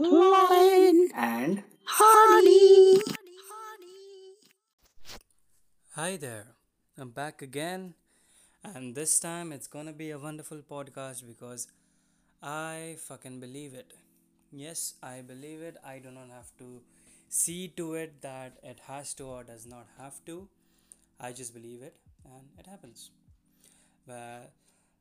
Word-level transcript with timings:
Lion 0.00 1.08
and 1.12 1.64
Hardy. 1.84 3.00
Hi 5.96 6.16
there, 6.16 6.46
I'm 6.96 7.10
back 7.10 7.42
again, 7.42 7.94
and 8.62 8.94
this 8.94 9.18
time 9.18 9.50
it's 9.50 9.66
gonna 9.66 9.92
be 9.92 10.12
a 10.12 10.18
wonderful 10.18 10.58
podcast 10.70 11.26
because 11.26 11.66
I 12.40 12.98
fucking 13.08 13.40
believe 13.40 13.74
it. 13.74 13.92
Yes, 14.52 14.94
I 15.02 15.20
believe 15.20 15.62
it. 15.62 15.76
I 15.84 15.98
do 15.98 16.12
not 16.12 16.30
have 16.30 16.56
to 16.58 16.80
see 17.28 17.66
to 17.76 17.94
it 17.94 18.22
that 18.22 18.58
it 18.62 18.78
has 18.86 19.14
to 19.14 19.24
or 19.24 19.42
does 19.42 19.66
not 19.66 19.88
have 19.98 20.24
to. 20.26 20.48
I 21.18 21.32
just 21.32 21.52
believe 21.52 21.82
it, 21.82 21.96
and 22.24 22.46
it 22.56 22.68
happens. 22.68 23.10
Well, 24.06 24.52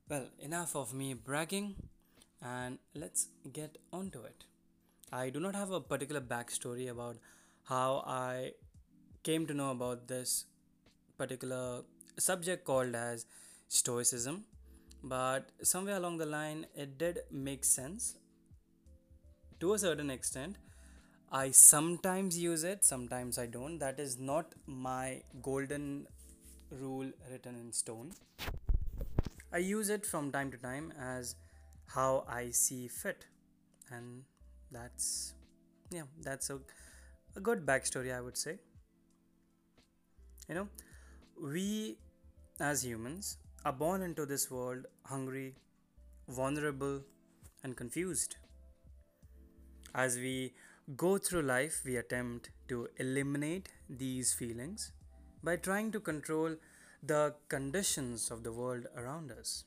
well, 0.09 0.29
enough 0.39 0.75
of 0.75 0.91
me 0.91 1.13
bragging, 1.13 1.75
and 2.41 2.79
let's 2.95 3.27
get 3.53 3.77
onto 3.93 4.23
it. 4.23 4.45
I 5.11 5.29
do 5.29 5.39
not 5.39 5.55
have 5.55 5.71
a 5.71 5.79
particular 5.79 6.19
backstory 6.19 6.89
about 6.89 7.17
how 7.63 8.03
I 8.05 8.51
came 9.23 9.45
to 9.47 9.53
know 9.53 9.71
about 9.71 10.07
this 10.07 10.45
particular 11.17 11.83
subject 12.17 12.65
called 12.65 12.93
as 12.93 13.25
stoicism 13.69 14.43
but 15.03 15.49
somewhere 15.61 15.95
along 15.95 16.17
the 16.17 16.25
line 16.25 16.65
it 16.75 16.97
did 16.97 17.19
make 17.31 17.63
sense. 17.63 18.17
To 19.61 19.73
a 19.73 19.79
certain 19.79 20.09
extent 20.09 20.57
i 21.31 21.51
sometimes 21.51 22.37
use 22.37 22.63
it 22.63 22.83
sometimes 22.83 23.37
i 23.37 23.45
don't. 23.45 23.79
That 23.79 23.99
is 23.99 24.19
not 24.19 24.55
my 24.65 25.21
golden 25.41 26.07
rule 26.69 27.09
written 27.31 27.55
in 27.55 27.71
stone. 27.71 28.11
I 29.53 29.59
use 29.59 29.89
it 29.89 30.05
from 30.05 30.33
time 30.33 30.51
to 30.51 30.57
time 30.57 30.91
as 30.99 31.35
how 31.85 32.25
i 32.27 32.49
see 32.49 32.89
fit 32.89 33.25
and 33.89 34.23
that's 34.71 35.33
yeah 35.91 36.03
that's 36.21 36.49
a, 36.49 36.59
a 37.35 37.39
good 37.39 37.65
backstory 37.65 38.15
i 38.15 38.21
would 38.21 38.37
say. 38.37 38.57
You 40.49 40.55
know 40.55 40.67
we 41.41 41.97
as 42.59 42.83
humans 42.85 43.37
are 43.65 43.73
born 43.73 44.01
into 44.01 44.25
this 44.25 44.49
world 44.49 44.85
hungry 45.05 45.55
vulnerable 46.29 47.01
and 47.63 47.75
confused. 47.77 48.37
As 49.93 50.15
we 50.17 50.53
go 50.95 51.17
through 51.17 51.41
life 51.43 51.81
we 51.85 51.97
attempt 51.97 52.49
to 52.69 52.87
eliminate 52.97 53.69
these 53.89 54.33
feelings 54.33 54.91
by 55.43 55.55
trying 55.57 55.91
to 55.91 55.99
control 55.99 56.55
the 57.03 57.35
conditions 57.49 58.31
of 58.31 58.43
the 58.43 58.51
world 58.51 58.87
around 58.95 59.31
us 59.31 59.65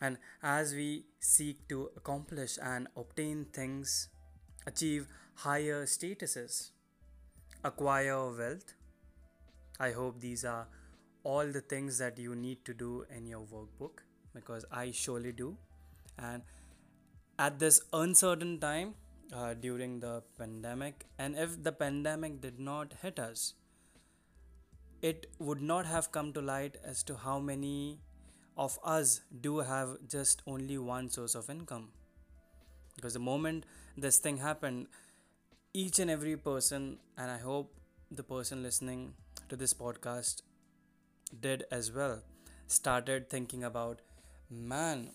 and 0.00 0.18
as 0.42 0.74
we 0.74 1.06
seek 1.18 1.68
to 1.68 1.90
accomplish 1.96 2.58
and 2.62 2.88
obtain 2.96 3.46
things, 3.52 4.08
achieve 4.66 5.08
higher 5.34 5.84
statuses, 5.86 6.70
acquire 7.64 8.30
wealth, 8.30 8.74
I 9.80 9.92
hope 9.92 10.20
these 10.20 10.44
are 10.44 10.68
all 11.24 11.46
the 11.46 11.60
things 11.60 11.98
that 11.98 12.18
you 12.18 12.34
need 12.34 12.64
to 12.64 12.74
do 12.74 13.04
in 13.14 13.26
your 13.26 13.40
workbook 13.40 14.02
because 14.34 14.64
I 14.70 14.90
surely 14.92 15.32
do. 15.32 15.56
And 16.18 16.42
at 17.38 17.58
this 17.58 17.80
uncertain 17.92 18.58
time 18.58 18.94
uh, 19.32 19.54
during 19.54 20.00
the 20.00 20.22
pandemic, 20.38 21.06
and 21.18 21.36
if 21.36 21.62
the 21.62 21.72
pandemic 21.72 22.40
did 22.40 22.58
not 22.58 22.94
hit 23.02 23.18
us, 23.18 23.54
it 25.02 25.26
would 25.38 25.62
not 25.62 25.86
have 25.86 26.10
come 26.10 26.32
to 26.32 26.40
light 26.40 26.76
as 26.84 27.02
to 27.04 27.16
how 27.16 27.38
many 27.38 28.00
of 28.58 28.78
us 28.84 29.20
do 29.40 29.58
have 29.58 29.96
just 30.08 30.42
only 30.46 30.78
one 30.78 31.08
source 31.08 31.34
of 31.34 31.48
income. 31.48 31.88
Because 32.96 33.14
the 33.14 33.20
moment 33.20 33.64
this 33.96 34.18
thing 34.18 34.38
happened 34.38 34.88
each 35.72 35.98
and 35.98 36.10
every 36.10 36.36
person 36.36 36.98
and 37.16 37.30
i 37.30 37.36
hope 37.36 37.74
the 38.10 38.22
person 38.22 38.62
listening 38.62 39.12
to 39.48 39.56
this 39.56 39.74
podcast 39.74 40.42
did 41.46 41.64
as 41.70 41.92
well 41.92 42.22
started 42.66 43.28
thinking 43.28 43.62
about 43.62 44.00
man 44.50 45.10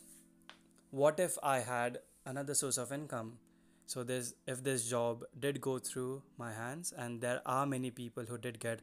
what 0.91 1.19
if 1.19 1.37
i 1.41 1.59
had 1.59 1.97
another 2.25 2.53
source 2.53 2.77
of 2.77 2.91
income? 2.91 3.37
So 3.85 4.03
this 4.03 4.33
if 4.47 4.63
this 4.63 4.89
job 4.89 5.23
did 5.39 5.59
go 5.61 5.77
through 5.77 6.23
my 6.37 6.53
hands 6.53 6.93
and 6.97 7.21
there 7.21 7.41
are 7.45 7.65
many 7.65 7.91
people 7.91 8.23
who 8.23 8.37
did 8.37 8.59
get 8.59 8.79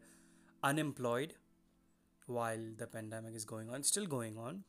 unemployed 0.62 1.34
while 2.30 2.64
the 2.78 2.86
pandemic 2.86 3.34
is 3.34 3.44
going 3.44 3.70
on, 3.70 3.82
still 3.82 4.06
going 4.06 4.38
on, 4.38 4.64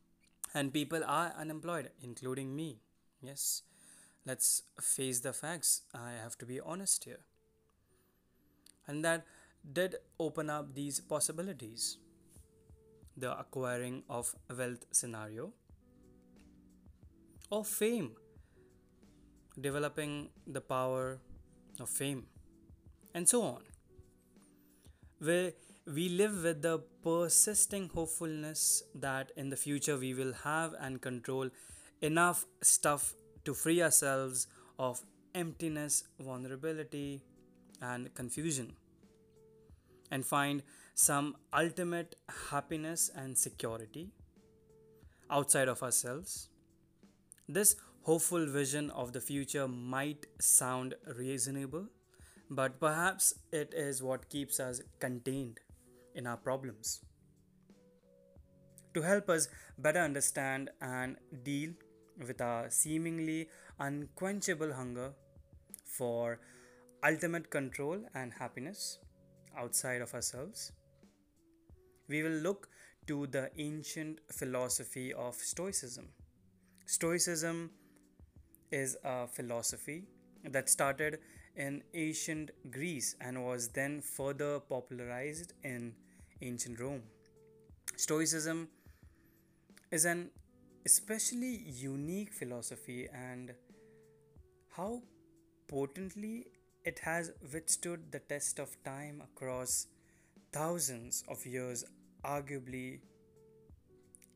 and 0.54 0.74
people 0.74 1.04
are 1.06 1.34
unemployed, 1.38 1.92
including 2.02 2.56
me. 2.56 2.80
Yes, 3.22 3.64
let's 4.26 4.64
face 4.82 5.20
the 5.20 5.34
facts. 5.34 5.82
I 5.94 6.12
have 6.22 6.38
to 6.40 6.46
be 6.46 6.60
honest 6.60 7.04
here. 7.06 7.26
And 8.88 9.06
that 9.06 9.26
did 9.72 9.98
open 10.20 10.50
up 10.50 10.74
these 10.74 11.00
possibilities 11.00 11.98
the 13.16 13.38
acquiring 13.40 14.04
of 14.10 14.34
wealth 14.58 14.86
scenario 14.92 15.54
or 17.50 17.64
fame, 17.64 18.12
developing 19.60 20.30
the 20.48 20.62
power 20.62 21.20
of 21.80 21.90
fame, 21.90 22.26
and 23.14 23.28
so 23.28 23.42
on. 23.44 23.62
Where 25.20 25.52
we 25.88 26.10
live 26.10 26.44
with 26.44 26.62
the 26.62 26.80
persisting 27.04 27.90
hopefulness 27.90 28.84
that 28.94 29.32
in 29.36 29.50
the 29.50 29.56
future 29.56 29.98
we 29.98 30.14
will 30.14 30.34
have 30.44 30.76
and 30.80 31.02
control 31.02 31.50
enough 32.02 32.46
stuff 32.62 33.14
to 33.46 33.54
free 33.56 33.82
ourselves 33.82 34.48
of 34.78 35.02
emptiness, 35.34 36.04
vulnerability, 36.20 37.24
and 37.82 38.14
confusion, 38.14 38.74
and 40.12 40.24
find 40.24 40.62
some 40.94 41.36
ultimate 41.52 42.16
happiness 42.52 43.10
and 43.16 43.36
security 43.36 44.12
outside 45.32 45.68
of 45.68 45.82
ourselves. 45.82 46.50
This 47.50 47.76
hopeful 48.04 48.46
vision 48.46 48.92
of 48.92 49.14
the 49.14 49.22
future 49.22 49.68
might 49.68 50.28
sound 50.40 50.94
reasonable, 51.18 51.88
but 52.52 52.80
perhaps 52.80 53.34
it 53.52 53.74
is 53.76 54.04
what 54.04 54.30
keeps 54.30 54.60
us 54.60 54.82
contained 55.00 55.60
in 56.16 56.28
our 56.28 56.38
problems. 56.38 57.02
To 58.94 59.02
help 59.02 59.30
us 59.30 59.48
better 59.78 60.00
understand 60.00 60.70
and 60.82 61.16
deal 61.44 61.72
with 62.28 62.42
our 62.42 62.70
seemingly 62.70 63.48
unquenchable 63.80 64.74
hunger 64.74 65.14
for 65.86 66.40
ultimate 67.04 67.50
control 67.50 68.00
and 68.14 68.34
happiness 68.34 69.00
outside 69.58 70.02
of 70.02 70.14
ourselves, 70.14 70.74
we 72.08 72.22
will 72.24 72.40
look 72.48 72.68
to 73.08 73.28
the 73.28 73.50
ancient 73.58 74.20
philosophy 74.32 75.14
of 75.14 75.36
Stoicism. 75.36 76.10
Stoicism 76.86 77.72
is 78.72 78.98
a 79.04 79.28
philosophy 79.28 80.04
that 80.44 80.70
started 80.70 81.20
in 81.56 81.84
ancient 81.94 82.52
Greece 82.72 83.16
and 83.20 83.44
was 83.44 83.70
then 83.70 84.02
further 84.02 84.60
popularized 84.60 85.54
in 85.64 85.94
ancient 86.42 86.80
Rome. 86.80 87.04
Stoicism 87.96 88.70
is 89.92 90.06
an 90.06 90.30
especially 90.86 91.64
unique 91.68 92.34
philosophy 92.34 93.08
and 93.14 93.54
how 94.70 95.02
potently 95.68 96.48
it 96.84 97.00
has 97.00 97.32
withstood 97.54 98.12
the 98.12 98.20
test 98.20 98.58
of 98.60 98.76
time 98.84 99.22
across 99.22 99.88
thousands 100.52 101.24
of 101.28 101.46
years, 101.46 101.84
arguably, 102.26 103.00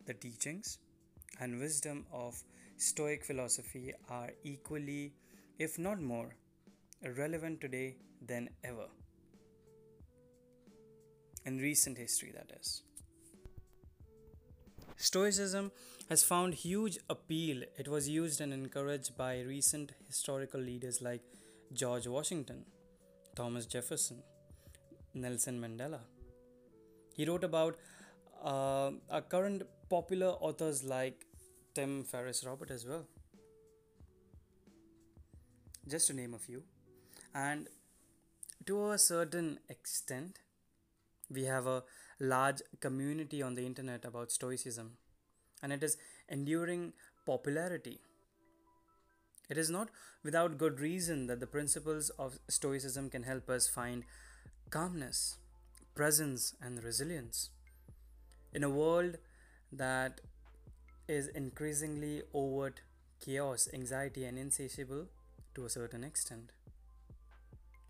the 0.06 0.14
teachings 0.14 0.78
and 1.40 1.60
wisdom 1.60 2.06
of 2.14 2.36
Stoic 2.78 3.26
philosophy 3.26 3.94
are 4.10 4.30
equally, 4.44 5.14
if 5.58 5.80
not 5.80 6.00
more, 6.00 6.36
relevant 7.18 7.62
today 7.62 7.98
than 8.26 8.50
ever. 8.64 8.88
In 11.46 11.58
recent 11.58 11.98
history, 11.98 12.32
that 12.34 12.52
is. 12.60 12.82
Stoicism 14.98 15.72
has 16.10 16.24
found 16.24 16.54
huge 16.54 16.98
appeal. 17.10 17.64
It 17.78 17.88
was 17.88 18.08
used 18.10 18.42
and 18.42 18.54
encouraged 18.54 19.18
by 19.18 19.42
recent 19.42 19.92
historical 20.08 20.60
leaders 20.60 21.02
like 21.02 21.22
George 21.74 22.08
Washington, 22.08 22.66
Thomas 23.36 23.66
Jefferson, 23.66 24.24
Nelson 25.14 25.60
Mandela. 25.60 26.00
He 27.14 27.26
wrote 27.26 27.44
about 27.44 27.78
uh, 28.44 28.92
our 29.10 29.22
current 29.22 29.64
popular 29.90 30.28
authors 30.28 30.84
like 30.84 31.26
Tim 31.74 32.04
Ferriss 32.04 32.46
Robert 32.46 32.72
as 32.72 32.86
well, 32.86 33.06
just 35.88 36.08
to 36.08 36.14
name 36.14 36.34
a 36.34 36.40
few. 36.40 36.64
And 37.36 37.68
to 38.66 38.92
a 38.92 38.98
certain 38.98 39.60
extent, 39.70 40.40
we 41.30 41.44
have 41.44 41.68
a 41.68 41.84
large 42.20 42.62
community 42.80 43.42
on 43.42 43.56
the 43.56 43.66
internet 43.66 44.06
about 44.06 44.32
Stoicism, 44.32 44.94
and 45.62 45.74
it 45.74 45.84
is 45.84 45.98
enduring 46.30 46.94
popularity. 47.26 48.00
It 49.50 49.58
is 49.58 49.70
not 49.70 49.90
without 50.24 50.58
good 50.58 50.80
reason 50.80 51.28
that 51.28 51.40
the 51.42 51.48
principles 51.48 52.10
of 52.12 52.40
Stoicism 52.48 53.10
can 53.10 53.24
help 53.24 53.50
us 53.50 53.68
find 53.68 54.06
calmness, 54.70 55.38
presence, 55.94 56.56
and 56.62 56.84
resilience. 56.84 57.50
In 58.54 58.64
a 58.64 58.70
world 58.70 59.18
that 59.72 60.22
is 61.08 61.28
increasingly 61.28 62.24
overt 62.34 62.82
chaos, 63.20 63.68
anxiety, 63.74 64.24
and 64.24 64.40
insatiable 64.40 65.08
to 65.54 65.66
a 65.66 65.70
certain 65.70 66.04
extent. 66.04 66.52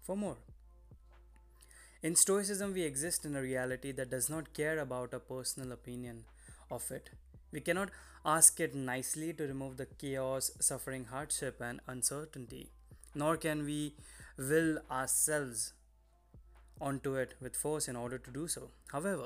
For 0.06 0.16
more, 0.16 0.38
in 2.04 2.16
Stoicism, 2.16 2.74
we 2.74 2.84
exist 2.84 3.26
in 3.26 3.36
a 3.36 3.42
reality 3.42 3.92
that 3.94 4.12
does 4.12 4.30
not 4.30 4.54
care 4.54 4.78
about 4.78 5.16
a 5.16 5.20
personal 5.20 5.72
opinion 5.72 6.26
of 6.70 6.92
it. 6.92 7.10
We 7.52 7.60
cannot 7.62 7.90
ask 8.24 8.60
it 8.60 8.76
nicely 8.76 9.34
to 9.34 9.48
remove 9.48 9.78
the 9.78 9.88
chaos, 9.88 10.52
suffering, 10.60 11.06
hardship, 11.06 11.60
and 11.60 11.80
uncertainty, 11.88 12.70
nor 13.16 13.36
can 13.36 13.66
we 13.66 13.96
will 14.38 14.78
ourselves 14.92 15.74
onto 16.80 17.16
it 17.16 17.34
with 17.42 17.56
force 17.56 17.88
in 17.88 17.96
order 17.96 18.20
to 18.20 18.30
do 18.30 18.48
so. 18.48 18.70
However, 18.92 19.26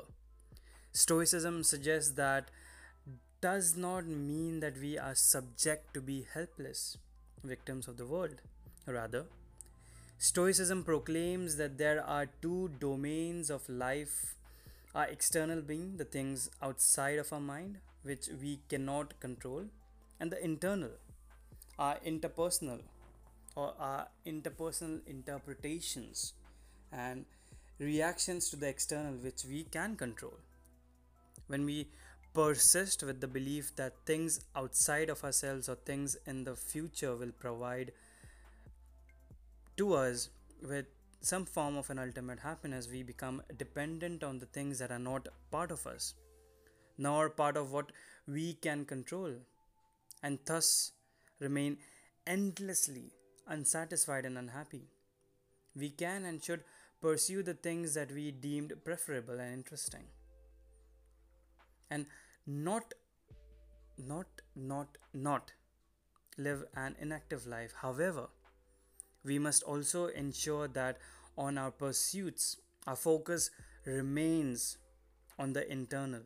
Stoicism 0.92 1.62
suggests 1.62 2.12
that 2.12 2.50
does 3.42 3.76
not 3.76 4.06
mean 4.06 4.60
that 4.60 4.78
we 4.78 4.96
are 4.96 5.14
subject 5.14 5.92
to 5.92 6.00
be 6.00 6.26
helpless 6.32 6.96
victims 7.44 7.86
of 7.86 7.98
the 7.98 8.06
world. 8.06 8.40
Rather, 8.86 9.26
Stoicism 10.22 10.84
proclaims 10.84 11.56
that 11.56 11.78
there 11.78 12.04
are 12.04 12.26
two 12.42 12.70
domains 12.78 13.48
of 13.48 13.66
life 13.70 14.34
our 14.94 15.06
external 15.06 15.62
being, 15.62 15.96
the 15.96 16.04
things 16.04 16.50
outside 16.60 17.18
of 17.18 17.32
our 17.32 17.40
mind, 17.40 17.78
which 18.02 18.28
we 18.38 18.60
cannot 18.68 19.18
control, 19.18 19.64
and 20.20 20.30
the 20.30 20.44
internal, 20.44 20.90
our 21.78 21.96
interpersonal 22.06 22.80
or 23.56 23.72
our 23.78 24.08
interpersonal 24.26 25.00
interpretations 25.06 26.34
and 26.92 27.24
reactions 27.78 28.50
to 28.50 28.56
the 28.56 28.68
external, 28.68 29.14
which 29.14 29.46
we 29.48 29.64
can 29.64 29.96
control. 29.96 30.34
When 31.46 31.64
we 31.64 31.88
persist 32.34 33.02
with 33.02 33.22
the 33.22 33.26
belief 33.26 33.74
that 33.76 33.94
things 34.04 34.40
outside 34.54 35.08
of 35.08 35.24
ourselves 35.24 35.66
or 35.66 35.76
things 35.76 36.18
in 36.26 36.44
the 36.44 36.56
future 36.56 37.16
will 37.16 37.32
provide 37.32 37.92
to 39.76 39.94
us 39.94 40.30
with 40.62 40.86
some 41.22 41.44
form 41.44 41.76
of 41.76 41.90
an 41.90 41.98
ultimate 41.98 42.40
happiness, 42.40 42.88
we 42.90 43.02
become 43.02 43.42
dependent 43.56 44.24
on 44.24 44.38
the 44.38 44.46
things 44.46 44.78
that 44.78 44.90
are 44.90 44.98
not 44.98 45.28
part 45.50 45.70
of 45.70 45.86
us, 45.86 46.14
nor 46.96 47.28
part 47.28 47.56
of 47.56 47.72
what 47.72 47.92
we 48.26 48.54
can 48.54 48.84
control, 48.84 49.32
and 50.22 50.38
thus 50.46 50.92
remain 51.38 51.78
endlessly 52.26 53.12
unsatisfied 53.46 54.24
and 54.24 54.38
unhappy. 54.38 54.88
We 55.76 55.90
can 55.90 56.24
and 56.24 56.42
should 56.42 56.64
pursue 57.00 57.42
the 57.42 57.54
things 57.54 57.94
that 57.94 58.12
we 58.12 58.30
deemed 58.30 58.72
preferable 58.84 59.40
and 59.40 59.54
interesting, 59.54 60.04
and 61.90 62.06
not, 62.46 62.92
not, 63.98 64.26
not, 64.56 64.98
not 65.12 65.52
live 66.38 66.64
an 66.74 66.96
inactive 67.00 67.46
life. 67.46 67.74
However, 67.80 68.28
we 69.24 69.38
must 69.38 69.62
also 69.62 70.06
ensure 70.06 70.68
that 70.68 70.98
on 71.36 71.58
our 71.58 71.70
pursuits, 71.70 72.56
our 72.86 72.96
focus 72.96 73.50
remains 73.84 74.78
on 75.38 75.52
the 75.52 75.70
internal 75.70 76.22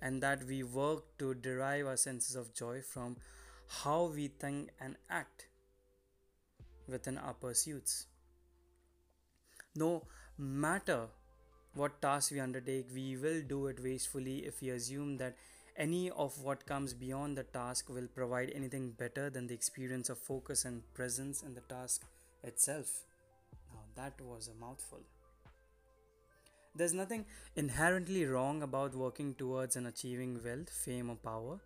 and 0.00 0.22
that 0.22 0.44
we 0.44 0.62
work 0.62 1.04
to 1.18 1.34
derive 1.34 1.86
our 1.86 1.96
senses 1.96 2.36
of 2.36 2.52
joy 2.54 2.80
from 2.80 3.16
how 3.82 4.04
we 4.14 4.28
think 4.28 4.70
and 4.80 4.96
act 5.08 5.46
within 6.88 7.18
our 7.18 7.34
pursuits. 7.34 8.06
No 9.74 10.04
matter 10.36 11.06
what 11.74 12.02
task 12.02 12.32
we 12.32 12.40
undertake, 12.40 12.86
we 12.92 13.16
will 13.16 13.42
do 13.42 13.66
it 13.68 13.82
wastefully 13.82 14.38
if 14.46 14.60
we 14.60 14.70
assume 14.70 15.16
that 15.18 15.36
any 15.76 16.10
of 16.10 16.42
what 16.42 16.66
comes 16.66 16.92
beyond 16.94 17.36
the 17.36 17.44
task 17.44 17.88
will 17.88 18.06
provide 18.14 18.52
anything 18.54 18.90
better 18.90 19.30
than 19.30 19.46
the 19.46 19.54
experience 19.54 20.08
of 20.08 20.18
focus 20.18 20.64
and 20.64 20.82
presence 20.94 21.42
in 21.42 21.54
the 21.54 21.60
task 21.62 22.04
itself. 22.42 23.04
Now, 23.72 23.80
that 23.96 24.20
was 24.20 24.48
a 24.48 24.54
mouthful. 24.54 25.00
There's 26.74 26.94
nothing 26.94 27.26
inherently 27.54 28.24
wrong 28.24 28.62
about 28.62 28.94
working 28.94 29.34
towards 29.34 29.76
and 29.76 29.86
achieving 29.86 30.40
wealth, 30.42 30.70
fame, 30.70 31.10
or 31.10 31.16
power, 31.16 31.60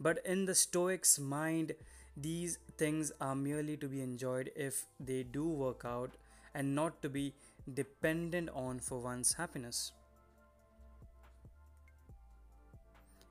but 0.00 0.18
in 0.24 0.46
the 0.46 0.54
Stoic's 0.54 1.18
mind, 1.18 1.72
these 2.16 2.58
things 2.76 3.12
are 3.20 3.36
merely 3.36 3.76
to 3.76 3.86
be 3.86 4.00
enjoyed 4.00 4.50
if 4.56 4.86
they 4.98 5.22
do 5.22 5.46
work 5.48 5.82
out 5.84 6.16
and 6.54 6.74
not 6.74 7.00
to 7.02 7.08
be 7.08 7.34
dependent 7.74 8.50
on 8.52 8.80
for 8.80 8.98
one's 8.98 9.34
happiness. 9.34 9.92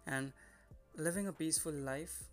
And 0.10 0.34
living 0.98 1.28
a 1.28 1.34
peaceful 1.34 1.72
life. 1.72 2.24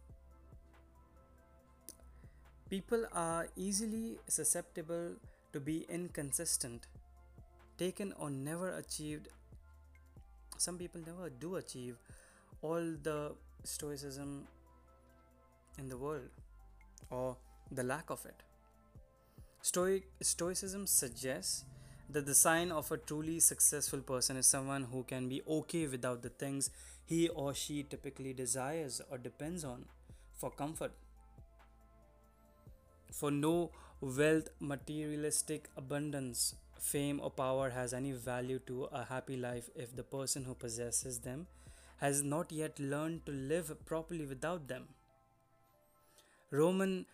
People 2.71 3.05
are 3.13 3.47
easily 3.57 4.19
susceptible 4.27 5.13
to 5.53 5.61
be 5.61 5.87
inconsistent, 5.89 6.87
taken 7.79 8.13
or 8.19 8.31
never 8.31 8.71
achieved. 8.77 9.29
Some 10.57 10.79
people 10.79 11.01
never 11.07 11.31
do 11.31 11.57
achieve 11.57 11.97
all 12.63 12.83
the 13.03 13.35
stoicism 13.63 14.49
in 15.79 15.89
the 15.89 15.97
world 15.97 16.31
or 17.11 17.37
the 17.71 17.83
lack 17.83 18.11
of 18.11 18.25
it. 18.25 18.43
Stoic 19.61 20.09
stoicism 20.23 20.87
suggests 20.87 21.65
that 22.09 22.27
the 22.27 22.35
sign 22.35 22.71
of 22.73 22.91
a 22.91 22.97
truly 22.97 23.41
successful 23.41 24.01
person 24.01 24.37
is 24.37 24.47
someone 24.47 24.85
who 24.85 25.03
can 25.03 25.29
be 25.29 25.43
okay 25.47 25.87
without 25.87 26.23
the 26.23 26.29
things 26.29 26.71
he 27.07 27.29
or 27.29 27.55
she 27.55 27.83
typically 27.83 28.33
desires 28.35 29.01
or 29.11 29.19
depends 29.19 29.65
on 29.65 29.87
for 30.37 30.51
comfort. 30.51 30.93
For 33.13 33.31
no 33.31 33.71
wealth, 34.01 34.49
materialistic 34.61 35.71
abundance, 35.77 36.55
fame, 36.79 37.21
or 37.23 37.31
power 37.31 37.71
has 37.71 37.95
any 37.95 38.13
value 38.13 38.59
to 38.67 38.85
a 38.93 39.05
happy 39.05 39.37
life 39.37 39.71
if 39.75 39.97
the 39.97 40.03
person 40.03 40.45
who 40.45 40.55
possesses 40.55 41.21
them 41.21 41.47
has 41.99 42.23
not 42.23 42.53
yet 42.53 42.79
learned 42.79 43.25
to 43.27 43.33
live 43.33 43.73
properly 43.87 44.27
without 44.27 44.69
them. 44.69 44.89
Roman 46.51 47.07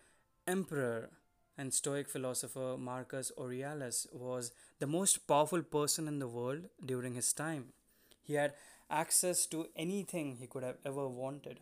Emperor 0.47 1.09
and 1.57 1.73
Stoic 1.73 2.09
philosopher 2.09 2.75
Marcus 2.77 3.31
Aurelius 3.37 4.07
was 4.11 4.51
the 4.79 4.87
most 4.87 5.27
powerful 5.27 5.61
person 5.61 6.07
in 6.07 6.19
the 6.19 6.27
world 6.27 6.65
during 6.85 7.15
his 7.15 7.31
time. 7.31 7.73
He 8.21 8.33
had 8.33 8.53
access 8.93 9.45
to 9.47 9.67
anything 9.75 10.35
he 10.39 10.47
could 10.47 10.63
have 10.63 10.77
ever 10.85 11.07
wanted. 11.07 11.59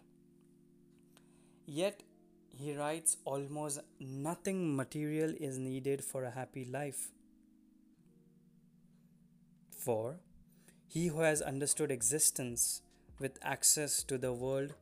Yet, 1.66 2.04
he 2.50 2.76
writes 2.76 3.18
almost 3.24 3.80
nothing 4.00 4.76
material 4.76 5.34
is 5.40 5.58
needed 5.58 6.04
for 6.04 6.26
a 6.26 6.32
happy 6.32 6.66
life. 6.66 7.08
For 9.86 10.20
he 10.88 11.08
who 11.08 11.22
has 11.22 11.42
understood 11.42 11.90
existence 11.90 12.82
with 13.20 13.40
access 13.42 14.04
to 14.04 14.18
the 14.18 14.34
world, 14.34 14.74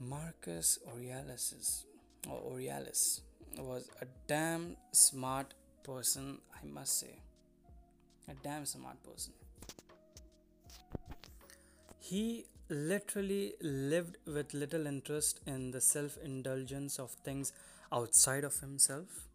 Marcus 0.00 0.78
Aurelius 0.88 1.84
or 2.28 2.40
Aurelius 2.52 3.20
was 3.58 3.88
a 4.02 4.06
damn 4.26 4.76
smart 4.92 5.54
person, 5.84 6.38
I 6.52 6.66
must 6.66 6.98
say. 6.98 7.20
A 8.28 8.34
damn 8.42 8.66
smart 8.66 9.02
person. 9.02 9.34
He 12.10 12.46
literally 12.68 13.54
lived 13.62 14.16
with 14.26 14.52
little 14.52 14.88
interest 14.88 15.38
in 15.46 15.70
the 15.70 15.80
self 15.80 16.18
indulgence 16.24 16.98
of 16.98 17.12
things 17.24 17.52
outside 17.92 18.42
of 18.42 18.56
himself. 18.58 19.28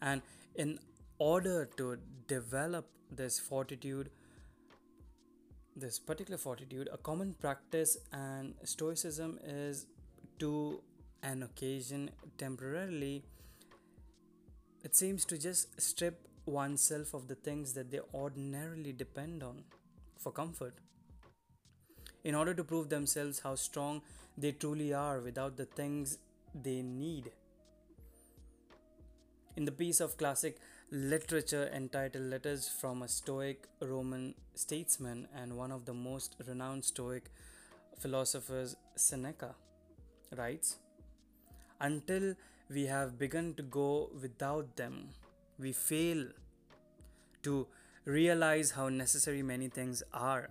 And 0.00 0.22
in 0.54 0.78
order 1.18 1.68
to 1.76 1.98
develop 2.28 2.88
this 3.10 3.38
fortitude, 3.38 4.08
this 5.76 5.98
particular 5.98 6.38
fortitude, 6.38 6.88
a 6.90 6.96
common 6.96 7.34
practice 7.34 7.98
and 8.10 8.54
stoicism 8.64 9.38
is 9.44 9.84
to 10.38 10.80
an 11.22 11.42
occasion 11.42 12.10
temporarily, 12.38 13.22
it 14.82 14.96
seems 14.96 15.26
to 15.26 15.36
just 15.36 15.78
strip 15.78 16.26
oneself 16.46 17.12
of 17.12 17.28
the 17.28 17.34
things 17.34 17.74
that 17.74 17.90
they 17.90 18.00
ordinarily 18.14 18.94
depend 18.94 19.42
on 19.42 19.64
for 20.16 20.32
comfort 20.32 20.74
in 22.24 22.34
order 22.34 22.54
to 22.54 22.64
prove 22.64 22.88
themselves 22.88 23.40
how 23.40 23.54
strong 23.54 24.02
they 24.36 24.52
truly 24.52 24.92
are 24.92 25.20
without 25.20 25.56
the 25.56 25.64
things 25.64 26.18
they 26.54 26.82
need. 26.82 27.30
In 29.56 29.64
the 29.64 29.72
piece 29.72 30.00
of 30.00 30.16
classic 30.16 30.56
literature 30.90 31.70
entitled 31.74 32.24
Letters 32.24 32.68
from 32.68 33.02
a 33.02 33.08
Stoic 33.08 33.66
Roman 33.80 34.34
Statesman 34.54 35.28
and 35.34 35.56
one 35.56 35.72
of 35.72 35.84
the 35.84 35.94
most 35.94 36.36
renowned 36.46 36.84
Stoic 36.84 37.30
philosophers, 37.98 38.76
Seneca, 38.96 39.54
writes 40.36 40.78
until 41.80 42.34
we 42.70 42.86
have 42.86 43.18
begun 43.18 43.54
to 43.54 43.62
go 43.62 44.10
without 44.20 44.76
them, 44.76 45.08
we 45.58 45.72
fail 45.72 46.26
to 47.42 47.66
realize 48.04 48.70
how 48.70 48.88
necessary 48.88 49.42
many 49.42 49.68
things 49.68 50.02
are. 50.12 50.48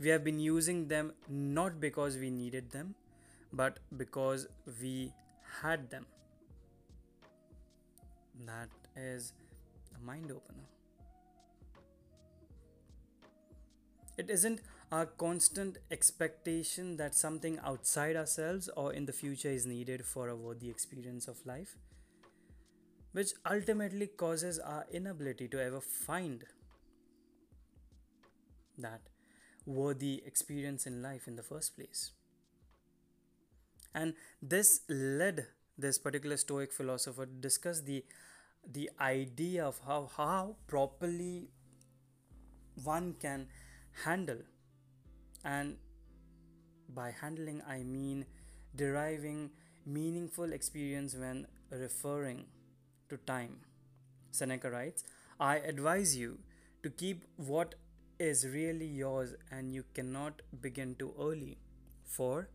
We 0.00 0.08
have 0.08 0.24
been 0.24 0.40
using 0.40 0.88
them 0.88 1.12
not 1.28 1.80
because 1.80 2.16
we 2.16 2.30
needed 2.30 2.70
them, 2.70 2.94
but 3.52 3.78
because 3.96 4.46
we 4.80 5.12
had 5.62 5.88
them. 5.90 6.06
That 8.44 8.68
is 8.96 9.32
a 9.94 10.04
mind 10.04 10.32
opener. 10.32 10.64
It 14.16 14.30
isn't 14.30 14.60
our 14.92 15.06
constant 15.06 15.78
expectation 15.90 16.96
that 16.96 17.14
something 17.14 17.58
outside 17.64 18.16
ourselves 18.16 18.68
or 18.76 18.92
in 18.92 19.06
the 19.06 19.12
future 19.12 19.48
is 19.48 19.66
needed 19.66 20.04
for 20.04 20.28
a 20.28 20.36
worthy 20.36 20.70
experience 20.70 21.26
of 21.26 21.44
life, 21.46 21.76
which 23.12 23.32
ultimately 23.50 24.06
causes 24.06 24.58
our 24.58 24.84
inability 24.92 25.48
to 25.48 25.60
ever 25.60 25.80
find 25.80 26.44
that 28.78 29.00
worthy 29.66 30.22
experience 30.26 30.86
in 30.86 31.02
life 31.02 31.26
in 31.26 31.36
the 31.36 31.42
first 31.42 31.76
place. 31.76 32.12
And 33.94 34.14
this 34.42 34.80
led 34.88 35.46
this 35.78 35.98
particular 35.98 36.36
Stoic 36.36 36.72
philosopher 36.72 37.26
to 37.26 37.32
discuss 37.32 37.80
the 37.80 38.04
the 38.66 38.90
idea 39.00 39.64
of 39.64 39.80
how 39.86 40.10
how 40.16 40.56
properly 40.66 41.48
one 42.82 43.14
can 43.20 43.46
handle 44.04 44.38
and 45.44 45.76
by 46.88 47.10
handling 47.20 47.60
i 47.68 47.82
mean 47.82 48.24
deriving 48.74 49.50
meaningful 49.86 50.52
experience 50.52 51.14
when 51.14 51.46
referring 51.70 52.44
to 53.08 53.16
time 53.18 53.56
seneca 54.30 54.70
writes 54.70 55.04
i 55.38 55.56
advise 55.56 56.16
you 56.16 56.38
to 56.82 56.90
keep 56.90 57.24
what 57.36 57.74
is 58.18 58.46
really 58.46 58.86
yours 58.86 59.34
and 59.50 59.72
you 59.72 59.84
cannot 59.94 60.42
begin 60.60 60.94
too 60.94 61.12
early 61.18 61.58
for 62.04 62.48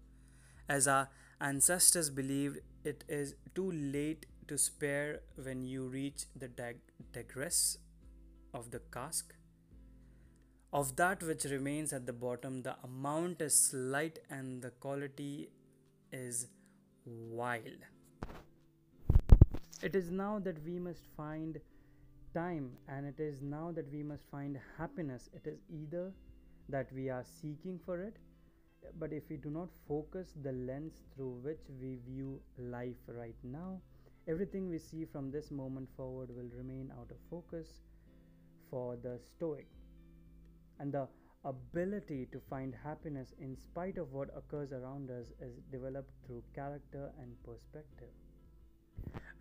as 0.67 0.87
our 0.87 1.09
ancestors 1.41 2.09
believed 2.09 2.59
it 2.83 3.03
is 3.07 3.35
too 3.55 3.71
late 3.71 4.25
to 4.47 4.57
spare 4.57 5.21
when 5.35 5.65
you 5.65 5.87
reach 5.87 6.25
the 6.35 6.47
dag- 6.47 6.91
digress 7.11 7.77
of 8.53 8.71
the 8.71 8.79
cask 8.91 9.33
of 10.71 10.95
that 10.97 11.23
which 11.23 11.45
remains 11.45 11.93
at 11.93 12.05
the 12.05 12.13
bottom, 12.13 12.61
the 12.61 12.75
amount 12.83 13.41
is 13.41 13.55
slight 13.59 14.19
and 14.29 14.61
the 14.61 14.69
quality 14.69 15.49
is 16.11 16.47
wild. 17.05 17.85
It 19.81 19.95
is 19.95 20.11
now 20.11 20.39
that 20.39 20.63
we 20.63 20.77
must 20.77 21.07
find 21.17 21.59
time 22.39 22.71
and 22.87 23.05
it 23.05 23.19
is 23.19 23.41
now 23.41 23.71
that 23.75 23.91
we 23.91 24.01
must 24.01 24.23
find 24.31 24.57
happiness. 24.77 25.29
It 25.33 25.45
is 25.45 25.59
either 25.69 26.11
that 26.69 26.87
we 26.93 27.09
are 27.09 27.23
seeking 27.41 27.79
for 27.85 28.01
it, 28.01 28.17
but 28.97 29.11
if 29.11 29.23
we 29.29 29.37
do 29.37 29.49
not 29.49 29.69
focus 29.87 30.33
the 30.43 30.53
lens 30.53 30.93
through 31.13 31.33
which 31.43 31.65
we 31.81 31.97
view 32.07 32.39
life 32.57 33.01
right 33.07 33.35
now, 33.43 33.81
everything 34.27 34.69
we 34.69 34.79
see 34.79 35.05
from 35.05 35.31
this 35.31 35.51
moment 35.51 35.89
forward 35.97 36.29
will 36.35 36.49
remain 36.55 36.91
out 36.97 37.11
of 37.11 37.17
focus 37.29 37.81
for 38.69 38.95
the 39.03 39.19
Stoic 39.19 39.67
and 40.79 40.93
the 40.93 41.07
ability 41.43 42.27
to 42.31 42.39
find 42.49 42.73
happiness 42.83 43.33
in 43.41 43.57
spite 43.57 43.97
of 43.97 44.13
what 44.13 44.29
occurs 44.37 44.71
around 44.71 45.09
us 45.09 45.27
is 45.41 45.59
developed 45.71 46.11
through 46.25 46.43
character 46.55 47.11
and 47.21 47.31
perspective. 47.43 48.13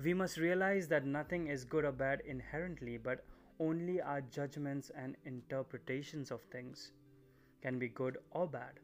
We 0.01 0.15
must 0.15 0.37
realize 0.39 0.89
that 0.89 1.05
nothing 1.05 1.49
is 1.49 1.65
good 1.65 1.85
or 1.85 1.93
bad 1.93 2.23
inherently, 2.25 2.99
but 2.99 3.25
only 3.59 4.01
our 4.01 4.21
judgments 4.21 4.91
and 4.97 5.17
interpretations 5.25 6.31
of 6.31 6.43
things 6.43 6.93
can 7.63 7.79
be 7.79 7.89
good 7.89 8.19
or 8.31 8.47
bad. 8.47 8.79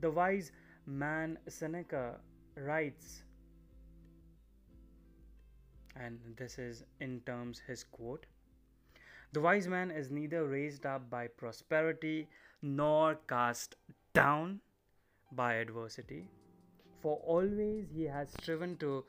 The 0.00 0.10
wise 0.10 0.52
man 0.86 1.38
Seneca 1.48 2.20
writes, 2.56 3.22
and 5.96 6.18
this 6.36 6.58
is 6.58 6.84
in 7.00 7.20
terms 7.20 7.60
his 7.66 7.84
quote 7.84 8.26
the 9.32 9.40
wise 9.40 9.68
man 9.68 9.92
is 9.92 10.10
neither 10.10 10.44
raised 10.44 10.84
up 10.84 11.08
by 11.08 11.28
prosperity 11.28 12.28
nor 12.62 13.14
cast 13.28 13.76
down 14.12 14.60
by 15.30 15.54
adversity, 15.54 16.28
for 17.00 17.18
always 17.18 17.86
he 17.94 18.02
has 18.04 18.32
striven 18.32 18.76
to 18.78 19.04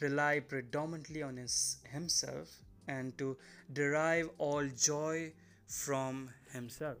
rely 0.00 0.40
predominantly 0.40 1.22
on 1.22 1.36
his, 1.36 1.78
himself 1.90 2.60
and 2.88 3.16
to 3.18 3.36
derive 3.72 4.28
all 4.38 4.66
joy 4.68 5.32
from 5.66 6.30
himself. 6.52 6.98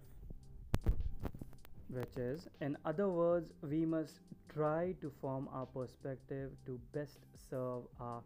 Which 1.88 2.16
is, 2.16 2.48
in 2.60 2.76
other 2.84 3.08
words, 3.08 3.52
we 3.62 3.84
must 3.84 4.20
try 4.52 4.94
to 5.00 5.10
form 5.20 5.48
our 5.52 5.66
perspective 5.66 6.52
to 6.66 6.80
best 6.92 7.18
serve 7.50 7.82
our 8.00 8.22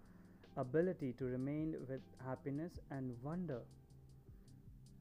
ability 0.57 1.15
to 1.19 1.25
remain 1.25 1.75
with 1.89 2.01
happiness 2.25 2.79
and 2.91 3.15
wonder 3.23 3.61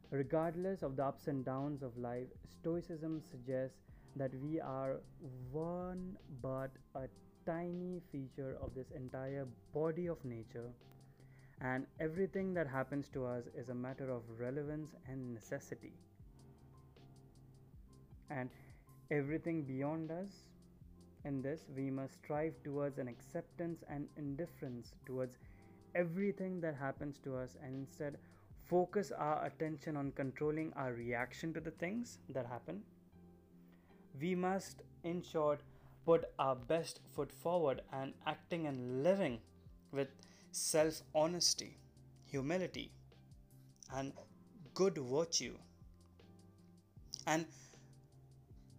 Regardless 0.09 0.83
of 0.83 0.95
the 0.95 1.03
ups 1.03 1.27
and 1.27 1.43
downs 1.43 1.83
of 1.83 1.97
life, 1.97 2.27
Stoicism 2.61 3.21
suggests 3.29 3.77
that 4.15 4.31
we 4.41 4.59
are 4.59 5.01
one 5.51 6.15
but 6.41 6.71
a 6.95 7.07
tiny 7.47 8.01
feature 8.11 8.57
of 8.61 8.75
this 8.75 8.91
entire 8.95 9.47
body 9.73 10.07
of 10.07 10.23
nature, 10.25 10.69
and 11.61 11.87
everything 11.99 12.53
that 12.53 12.67
happens 12.67 13.09
to 13.13 13.25
us 13.25 13.45
is 13.57 13.69
a 13.69 13.73
matter 13.73 14.11
of 14.11 14.21
relevance 14.37 14.91
and 15.07 15.33
necessity. 15.33 15.93
And 18.29 18.49
everything 19.09 19.63
beyond 19.63 20.11
us, 20.11 20.29
in 21.25 21.41
this, 21.41 21.61
we 21.75 21.89
must 21.89 22.13
strive 22.23 22.53
towards 22.63 22.99
an 22.99 23.07
acceptance 23.07 23.83
and 23.89 24.07
indifference 24.17 24.93
towards 25.05 25.37
everything 25.95 26.61
that 26.61 26.75
happens 26.75 27.17
to 27.23 27.35
us, 27.37 27.57
and 27.63 27.73
instead 27.73 28.17
focus 28.65 29.11
our 29.17 29.45
attention 29.45 29.95
on 29.95 30.11
controlling 30.11 30.73
our 30.75 30.93
reaction 30.93 31.53
to 31.53 31.61
the 31.61 31.71
things 31.71 32.19
that 32.29 32.45
happen. 32.45 32.81
We 34.19 34.35
must, 34.35 34.83
in 35.03 35.21
short, 35.21 35.61
put 36.07 36.25
our 36.39 36.55
best 36.55 36.99
foot 37.13 37.31
forward 37.43 37.81
and 37.91 38.13
acting 38.25 38.65
and 38.65 39.03
living 39.03 39.39
with 39.91 40.07
self 40.51 41.01
honesty, 41.13 41.71
humility, 42.25 42.91
and 43.93 44.13
good 44.73 44.97
virtue. 44.97 45.55
And 47.25 47.45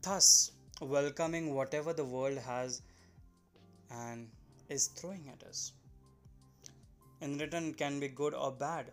thus 0.02 0.52
welcoming 0.80 1.54
whatever 1.54 1.92
the 1.92 2.04
world 2.04 2.38
has 2.38 2.80
and 3.90 4.28
is 4.70 4.86
throwing 4.88 5.30
at 5.32 5.46
us. 5.46 5.72
In 7.20 7.36
return, 7.36 7.74
can 7.74 8.00
be 8.00 8.08
good 8.08 8.32
or 8.32 8.52
bad. 8.52 8.92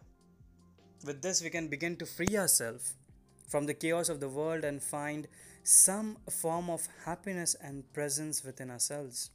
With 1.05 1.21
this, 1.21 1.41
we 1.41 1.49
can 1.49 1.67
begin 1.67 1.95
to 1.97 2.05
free 2.05 2.35
ourselves 2.35 2.95
from 3.47 3.65
the 3.65 3.73
chaos 3.73 4.09
of 4.09 4.19
the 4.19 4.27
world 4.27 4.63
and 4.63 4.81
find 4.81 5.27
some 5.67 6.17
form 6.29 6.69
of 6.69 6.87
happiness 7.05 7.55
and 7.59 7.91
presence 7.91 8.43
within 8.43 8.69
ourselves. 8.69 9.31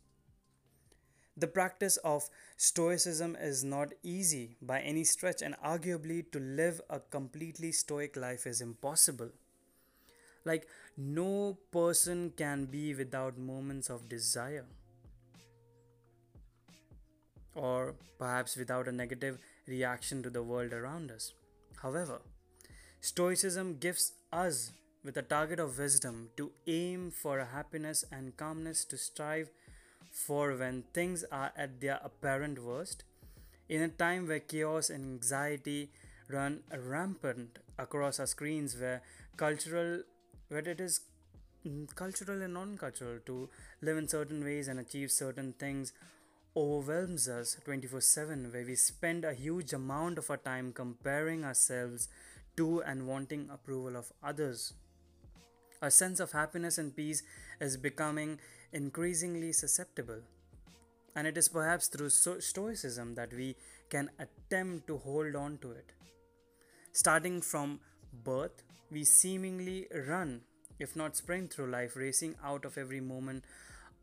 The 1.36 1.48
practice 1.48 1.96
of 1.98 2.28
Stoicism 2.56 3.36
is 3.40 3.64
not 3.64 3.94
easy 4.02 4.56
by 4.62 4.80
any 4.80 5.02
stretch, 5.04 5.42
and 5.42 5.56
arguably, 5.64 6.30
to 6.32 6.38
live 6.38 6.80
a 6.88 7.00
completely 7.00 7.72
Stoic 7.72 8.16
life 8.16 8.46
is 8.46 8.60
impossible. 8.60 9.30
Like, 10.44 10.68
no 10.96 11.58
person 11.72 12.32
can 12.36 12.66
be 12.66 12.94
without 12.94 13.36
moments 13.36 13.90
of 13.90 14.08
desire, 14.08 14.66
or 17.54 17.94
perhaps 18.18 18.56
without 18.56 18.86
a 18.86 18.92
negative 18.92 19.38
reaction 19.66 20.22
to 20.22 20.30
the 20.30 20.42
world 20.42 20.72
around 20.72 21.10
us. 21.10 21.32
However, 21.82 22.20
Stoicism 23.00 23.78
gives 23.78 24.12
us 24.32 24.72
with 25.04 25.16
a 25.16 25.22
target 25.22 25.58
of 25.58 25.78
wisdom 25.78 26.28
to 26.36 26.52
aim 26.66 27.10
for 27.10 27.38
a 27.38 27.46
happiness 27.46 28.04
and 28.12 28.36
calmness 28.36 28.84
to 28.84 28.96
strive 28.98 29.50
for 30.10 30.54
when 30.56 30.82
things 30.92 31.24
are 31.30 31.52
at 31.56 31.80
their 31.80 32.00
apparent 32.04 32.62
worst. 32.62 33.04
In 33.68 33.82
a 33.82 33.88
time 33.88 34.26
where 34.26 34.40
chaos 34.40 34.90
and 34.90 35.04
anxiety 35.04 35.90
run 36.28 36.62
rampant 36.76 37.58
across 37.78 38.20
our 38.20 38.26
screens, 38.26 38.76
where 38.76 39.02
cultural, 39.36 40.02
where 40.48 40.68
it 40.68 40.80
is 40.80 41.00
mm, 41.66 41.94
cultural 41.94 42.42
and 42.42 42.54
non-cultural 42.54 43.20
to 43.26 43.48
live 43.80 43.96
in 43.96 44.08
certain 44.08 44.44
ways 44.44 44.68
and 44.68 44.80
achieve 44.80 45.10
certain 45.10 45.52
things 45.54 45.92
overwhelms 46.56 47.28
us 47.28 47.56
24 47.64 48.00
7, 48.00 48.52
where 48.52 48.64
we 48.66 48.74
spend 48.74 49.24
a 49.24 49.32
huge 49.32 49.72
amount 49.72 50.18
of 50.18 50.28
our 50.30 50.36
time 50.36 50.72
comparing 50.72 51.44
ourselves 51.44 52.08
to 52.56 52.82
and 52.82 53.06
wanting 53.06 53.48
approval 53.50 53.96
of 53.96 54.12
others. 54.22 54.74
Our 55.82 55.90
sense 55.90 56.20
of 56.20 56.32
happiness 56.32 56.76
and 56.76 56.94
peace 56.94 57.22
is 57.58 57.78
becoming 57.78 58.38
increasingly 58.72 59.52
susceptible. 59.52 60.20
And 61.16 61.26
it 61.26 61.38
is 61.38 61.48
perhaps 61.48 61.88
through 61.88 62.10
Stoicism 62.10 63.14
that 63.14 63.32
we 63.32 63.56
can 63.88 64.10
attempt 64.18 64.86
to 64.88 64.98
hold 64.98 65.34
on 65.34 65.58
to 65.58 65.70
it. 65.72 65.92
Starting 66.92 67.40
from 67.40 67.80
birth, 68.24 68.62
we 68.90 69.04
seemingly 69.04 69.86
run, 70.06 70.42
if 70.78 70.96
not 70.96 71.16
sprint 71.16 71.52
through 71.52 71.70
life, 71.70 71.96
racing 71.96 72.34
out 72.44 72.64
of 72.64 72.76
every 72.76 73.00
moment, 73.00 73.44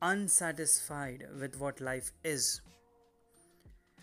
unsatisfied 0.02 1.28
with 1.40 1.60
what 1.60 1.80
life 1.80 2.12
is. 2.24 2.62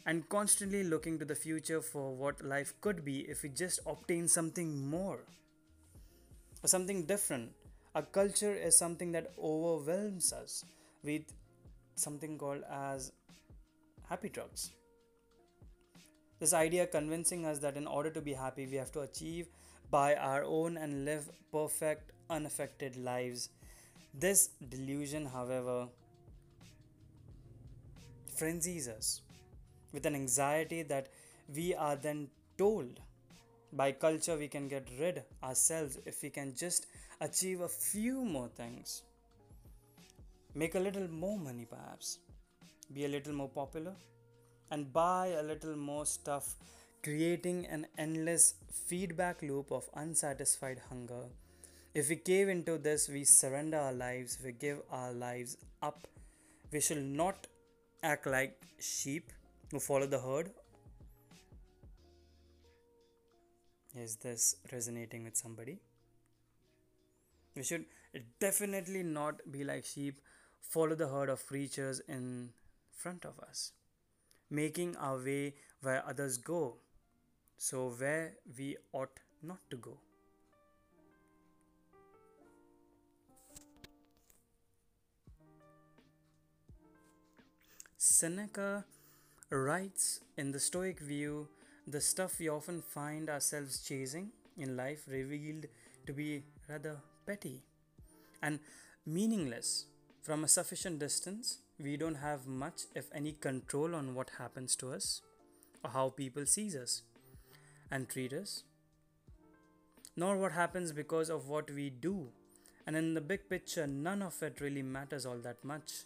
And 0.06 0.28
constantly 0.28 0.84
looking 0.84 1.18
to 1.18 1.24
the 1.24 1.34
future 1.34 1.80
for 1.80 2.14
what 2.14 2.44
life 2.44 2.72
could 2.80 3.04
be 3.04 3.20
if 3.20 3.42
we 3.42 3.48
just 3.48 3.80
obtain 3.84 4.28
something 4.28 4.88
more 4.88 5.20
or 6.62 6.68
something 6.68 7.04
different. 7.04 7.50
A 7.96 8.02
culture 8.02 8.52
is 8.52 8.76
something 8.76 9.12
that 9.12 9.32
overwhelms 9.38 10.32
us 10.32 10.64
with 11.04 11.22
something 11.94 12.36
called 12.36 12.64
as 12.68 13.12
happy 14.08 14.28
drugs. 14.28 14.72
This 16.40 16.52
idea 16.52 16.88
convincing 16.88 17.46
us 17.46 17.60
that 17.60 17.76
in 17.76 17.86
order 17.86 18.10
to 18.10 18.20
be 18.20 18.32
happy, 18.32 18.66
we 18.66 18.76
have 18.76 18.90
to 18.92 19.02
achieve 19.02 19.46
by 19.92 20.16
our 20.16 20.42
own 20.42 20.76
and 20.76 21.04
live 21.04 21.28
perfect, 21.52 22.10
unaffected 22.28 22.96
lives. 22.96 23.50
This 24.12 24.48
delusion, 24.68 25.26
however, 25.26 25.86
frenzies 28.36 28.88
us 28.88 29.20
with 29.92 30.04
an 30.04 30.16
anxiety 30.16 30.82
that 30.82 31.10
we 31.54 31.76
are 31.76 31.94
then 31.94 32.28
told 32.58 32.98
by 33.72 33.92
culture 33.92 34.36
we 34.36 34.48
can 34.48 34.66
get 34.66 34.88
rid 34.98 35.22
ourselves 35.44 35.98
if 36.06 36.22
we 36.22 36.30
can 36.30 36.54
just 36.56 36.86
achieve 37.20 37.60
a 37.60 37.68
few 37.68 38.24
more 38.24 38.48
things. 38.48 39.02
Make 40.54 40.74
a 40.74 40.80
little 40.80 41.08
more 41.08 41.38
money 41.38 41.66
perhaps. 41.68 42.18
Be 42.92 43.04
a 43.04 43.08
little 43.08 43.34
more 43.34 43.48
popular. 43.48 43.92
And 44.70 44.92
buy 44.92 45.34
a 45.38 45.42
little 45.42 45.76
more 45.76 46.06
stuff 46.06 46.56
creating 47.02 47.66
an 47.66 47.86
endless 47.98 48.54
feedback 48.72 49.42
loop 49.42 49.70
of 49.70 49.88
unsatisfied 49.94 50.80
hunger. 50.88 51.24
If 51.92 52.08
we 52.08 52.16
cave 52.16 52.48
into 52.48 52.78
this 52.78 53.08
we 53.08 53.24
surrender 53.24 53.78
our 53.78 53.92
lives. 53.92 54.38
We 54.44 54.52
give 54.52 54.80
our 54.90 55.12
lives 55.12 55.56
up 55.82 56.08
we 56.74 56.80
shall 56.80 57.02
not 57.18 57.46
act 58.02 58.26
like 58.26 58.60
sheep 58.80 59.30
who 59.70 59.78
follow 59.78 60.06
the 60.06 60.18
herd. 60.18 60.50
Is 63.96 64.16
this 64.16 64.56
resonating 64.72 65.22
with 65.22 65.36
somebody 65.36 65.78
we 67.56 67.62
should 67.62 67.84
definitely 68.40 69.02
not 69.02 69.40
be 69.50 69.64
like 69.64 69.84
sheep. 69.84 70.20
Follow 70.62 70.94
the 70.94 71.08
herd 71.08 71.28
of 71.28 71.46
creatures 71.46 72.00
in 72.08 72.50
front 72.96 73.24
of 73.24 73.38
us, 73.40 73.72
making 74.50 74.96
our 74.96 75.18
way 75.18 75.54
where 75.82 76.04
others 76.06 76.38
go, 76.38 76.76
so 77.58 77.90
where 77.90 78.34
we 78.58 78.76
ought 78.92 79.20
not 79.42 79.58
to 79.70 79.76
go. 79.76 79.98
Seneca 87.98 88.84
writes 89.50 90.20
in 90.36 90.52
the 90.52 90.60
Stoic 90.60 91.00
view 91.00 91.48
the 91.86 92.00
stuff 92.00 92.38
we 92.38 92.48
often 92.48 92.80
find 92.82 93.28
ourselves 93.28 93.82
chasing 93.82 94.30
in 94.56 94.76
life 94.76 95.04
revealed 95.08 95.66
to 96.06 96.12
be 96.12 96.44
rather 96.68 97.00
petty 97.26 97.62
and 98.42 98.58
meaningless 99.06 99.86
from 100.22 100.44
a 100.44 100.48
sufficient 100.48 100.98
distance, 100.98 101.58
we 101.78 101.96
don't 101.96 102.16
have 102.16 102.46
much, 102.46 102.82
if 102.94 103.06
any, 103.14 103.32
control 103.32 103.94
on 103.94 104.14
what 104.14 104.30
happens 104.38 104.76
to 104.76 104.92
us 104.92 105.20
or 105.82 105.90
how 105.90 106.08
people 106.10 106.46
sees 106.46 106.74
us 106.74 107.02
and 107.90 108.08
treat 108.08 108.32
us, 108.32 108.62
nor 110.16 110.36
what 110.36 110.52
happens 110.52 110.92
because 110.92 111.28
of 111.28 111.48
what 111.48 111.70
we 111.70 111.90
do. 111.90 112.28
And 112.86 112.96
in 112.96 113.14
the 113.14 113.20
big 113.20 113.48
picture, 113.48 113.86
none 113.86 114.22
of 114.22 114.42
it 114.42 114.60
really 114.60 114.82
matters 114.82 115.26
all 115.26 115.38
that 115.38 115.64
much. 115.64 116.04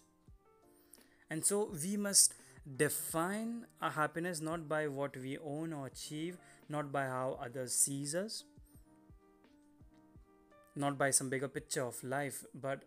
And 1.30 1.44
so 1.44 1.70
we 1.82 1.96
must 1.96 2.34
define 2.76 3.66
our 3.80 3.90
happiness 3.90 4.40
not 4.40 4.68
by 4.68 4.86
what 4.88 5.16
we 5.16 5.38
own 5.38 5.72
or 5.72 5.86
achieve, 5.86 6.38
not 6.68 6.92
by 6.92 7.04
how 7.04 7.38
others 7.42 7.74
sees 7.74 8.14
us, 8.14 8.44
not 10.78 10.96
by 10.96 11.10
some 11.10 11.28
bigger 11.28 11.48
picture 11.48 11.82
of 11.82 12.02
life, 12.04 12.44
but 12.54 12.84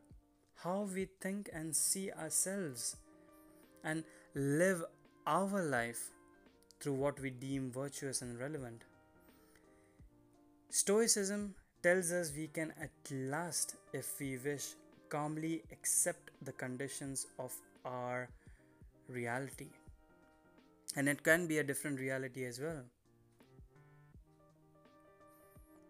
how 0.64 0.88
we 0.96 1.08
think 1.20 1.50
and 1.54 1.76
see 1.76 2.10
ourselves 2.12 2.96
and 3.84 4.04
live 4.34 4.84
our 5.28 5.62
life 5.62 6.10
through 6.80 6.94
what 6.94 7.20
we 7.20 7.30
deem 7.30 7.72
virtuous 7.72 8.22
and 8.22 8.40
relevant. 8.40 8.84
Stoicism 10.70 11.54
tells 11.84 12.12
us 12.12 12.32
we 12.36 12.48
can 12.48 12.74
at 12.82 12.92
last, 13.12 13.76
if 13.92 14.20
we 14.20 14.38
wish, 14.38 14.68
calmly 15.10 15.62
accept 15.72 16.32
the 16.44 16.54
conditions 16.54 17.28
of 17.38 17.52
our 17.84 18.30
reality. 19.10 19.68
And 20.96 21.10
it 21.10 21.24
can 21.24 21.48
be 21.48 21.58
a 21.58 21.64
different 21.64 22.00
reality 22.00 22.46
as 22.46 22.60
well, 22.60 22.84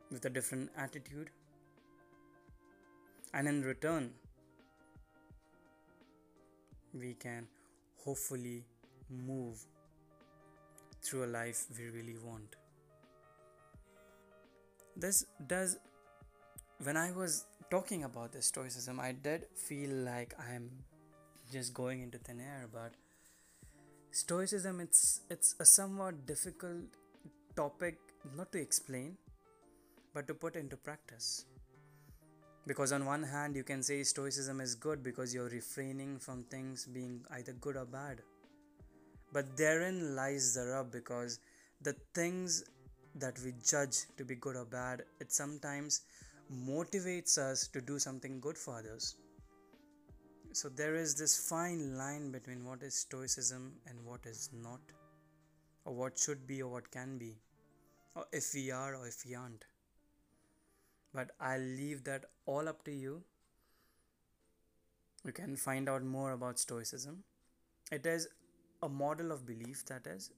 with 0.10 0.26
a 0.26 0.30
different 0.30 0.72
attitude. 0.76 1.30
And 3.34 3.48
in 3.48 3.62
return, 3.62 4.12
we 6.94 7.14
can 7.14 7.48
hopefully 8.04 8.66
move 9.10 9.60
through 11.02 11.26
a 11.26 11.32
life 11.38 11.66
we 11.78 11.86
really 11.86 12.18
want. 12.24 12.56
This 14.96 15.26
does, 15.48 15.78
when 16.84 16.98
I 16.98 17.12
was 17.12 17.46
talking 17.70 18.04
about 18.04 18.34
this 18.34 18.48
stoicism, 18.48 19.00
I 19.00 19.14
did 19.14 19.46
feel 19.56 19.90
like 19.90 20.34
I 20.38 20.54
am 20.54 20.70
just 21.52 21.74
going 21.74 22.02
into 22.02 22.18
thin 22.18 22.40
air, 22.40 22.68
but 22.72 22.94
stoicism 24.12 24.82
it's 24.82 25.22
it's 25.30 25.56
a 25.62 25.66
somewhat 25.66 26.26
difficult 26.26 26.98
topic 27.56 27.98
not 28.36 28.52
to 28.52 28.60
explain 28.60 29.16
but 30.14 30.28
to 30.28 30.34
put 30.34 30.58
into 30.58 30.76
practice 30.76 31.46
because 32.68 32.92
on 32.92 33.06
one 33.06 33.24
hand 33.24 33.56
you 33.56 33.64
can 33.64 33.82
say 33.82 34.04
stoicism 34.04 34.62
is 34.62 34.76
good 34.76 35.04
because 35.04 35.34
you're 35.34 35.50
refraining 35.50 36.20
from 36.20 36.44
things 36.44 36.86
being 36.86 37.22
either 37.32 37.54
good 37.54 37.78
or 37.78 37.86
bad. 37.86 38.22
But 39.34 39.58
therein 39.58 40.16
lies 40.16 40.54
the 40.54 40.66
rub 40.68 40.92
because 40.92 41.40
the 41.82 41.96
things 42.14 42.64
that 43.16 43.40
we 43.44 43.54
judge 43.66 44.06
to 44.18 44.24
be 44.24 44.36
good 44.36 44.56
or 44.56 44.66
bad 44.66 45.04
it 45.20 45.32
sometimes 45.32 46.02
motivates 46.54 47.38
us 47.38 47.68
to 47.68 47.82
do 47.82 47.98
something 47.98 48.40
good 48.40 48.58
for 48.58 48.78
others. 48.78 49.16
So 50.54 50.70
there 50.70 50.96
is 50.96 51.16
this 51.16 51.48
fine 51.50 51.98
line 51.98 52.32
between 52.32 52.66
what 52.66 52.84
is 52.84 52.94
stoicism 52.94 53.72
and 53.88 53.98
what 54.06 54.26
is 54.26 54.50
not 54.54 54.82
or 55.86 55.94
what 55.94 56.18
should 56.18 56.46
be 56.46 56.62
or 56.62 56.70
what 56.70 56.92
can 56.92 57.18
be 57.18 57.38
or 58.16 58.26
if 58.34 58.54
we 58.54 58.70
are 58.70 58.96
or 58.96 59.08
if 59.08 59.24
we 59.26 59.34
aren't 59.34 59.64
but 61.14 61.32
I'll 61.40 61.60
leave 61.60 62.04
that 62.06 62.26
all 62.46 62.68
up 62.68 62.84
to 62.86 62.92
you. 62.92 63.24
You 65.26 65.32
can 65.32 65.56
find 65.56 65.88
out 65.90 66.04
more 66.04 66.32
about 66.32 66.60
Stoicism. 66.60 67.24
It 67.92 68.06
is 68.06 68.28
a 68.82 68.90
model 68.90 69.32
of 69.32 69.46
belief, 69.46 69.86
that 69.88 70.08
is. 70.08 70.32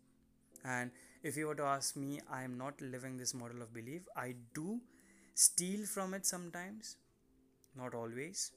And 0.66 0.92
if 1.24 1.38
you 1.38 1.48
were 1.48 1.56
to 1.56 1.64
ask 1.64 1.96
me, 1.96 2.20
I 2.32 2.44
am 2.44 2.58
not 2.58 2.82
living 2.82 3.18
this 3.18 3.34
model 3.34 3.62
of 3.62 3.74
belief. 3.74 4.02
I 4.16 4.36
do 4.54 4.82
steal 5.36 5.86
from 5.86 6.14
it 6.14 6.26
sometimes, 6.26 6.98
not 7.76 7.94
always. 7.94 8.52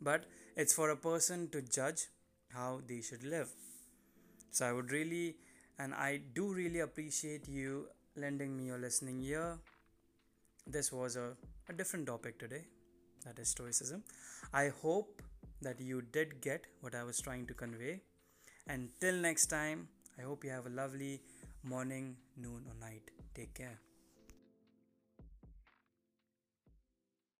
But 0.00 0.24
it's 0.56 0.74
for 0.74 0.90
a 0.90 0.96
person 0.96 1.48
to 1.50 1.62
judge 1.62 2.06
how 2.52 2.80
they 2.88 3.00
should 3.00 3.22
live. 3.22 3.50
So 4.50 4.66
I 4.66 4.72
would 4.72 4.90
really, 4.90 5.36
and 5.78 5.94
I 5.94 6.20
do 6.34 6.52
really 6.52 6.80
appreciate 6.80 7.48
you 7.48 7.88
lending 8.16 8.56
me 8.56 8.66
your 8.66 8.78
listening 8.78 9.20
ear 9.20 9.58
this 10.68 10.92
was 10.92 11.16
a, 11.16 11.32
a 11.68 11.72
different 11.72 12.06
topic 12.06 12.38
today 12.38 12.64
that 13.24 13.38
is 13.38 13.48
stoicism. 13.50 14.02
I 14.52 14.70
hope 14.82 15.22
that 15.62 15.80
you 15.80 16.02
did 16.02 16.40
get 16.40 16.66
what 16.82 16.94
i 16.94 17.02
was 17.02 17.18
trying 17.18 17.46
to 17.46 17.54
convey. 17.54 18.00
And 18.68 18.90
till 19.00 19.14
next 19.14 19.46
time 19.46 19.88
i 20.18 20.22
hope 20.22 20.44
you 20.44 20.50
have 20.50 20.66
a 20.66 20.70
lovely 20.70 21.20
morning 21.64 22.16
noon 22.36 22.64
or 22.68 22.74
night. 22.80 23.10
Take 23.34 23.54
care 23.54 23.78